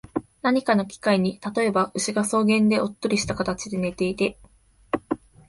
[0.41, 4.39] 何かの機会に、例えば、牛が草原でおっとりした形で寝ていて、